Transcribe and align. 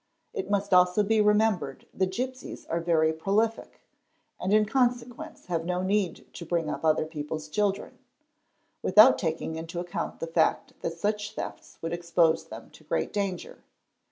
It 0.33 0.49
must 0.49 0.73
also 0.73 1.03
be 1.03 1.21
remembered 1.21 1.85
that 1.93 2.09
gipsies 2.09 2.65
are 2.65 2.79
very 2.79 3.13
prolific 3.13 3.81
and 4.39 4.51
in 4.51 4.65
consequence 4.65 5.45
have 5.45 5.63
no 5.63 5.83
need 5.83 6.25
to 6.33 6.43
bring 6.43 6.71
up— 6.71 6.83
other 6.83 7.05
people's 7.05 7.47
children—without 7.47 9.19
taking 9.19 9.57
into 9.57 9.79
account 9.79 10.19
the 10.19 10.25
fact 10.25 10.73
that 10.81 10.93
such 10.97 11.35
thefts 11.35 11.77
would 11.83 11.93
expose 11.93 12.45
them 12.45 12.71
to 12.71 12.83
great 12.83 13.13
danger. 13.13 13.63